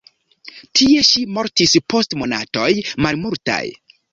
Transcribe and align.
Tie 0.79 1.03
ŝi 1.09 1.25
mortis 1.35 1.75
post 1.95 2.17
monatoj 2.23 2.73
malmultaj. 3.07 3.63